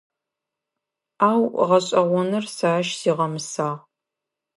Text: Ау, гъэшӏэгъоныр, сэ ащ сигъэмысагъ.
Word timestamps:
Ау, 1.29 1.41
гъэшӏэгъоныр, 1.67 2.45
сэ 2.55 2.67
ащ 2.79 2.87
сигъэмысагъ. 2.99 3.77